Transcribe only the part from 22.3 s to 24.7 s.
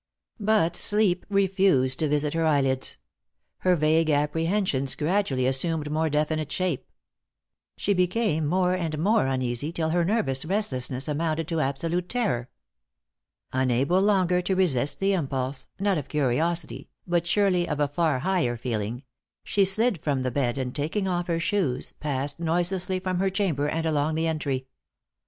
noiselessly from her chamber and along the entry.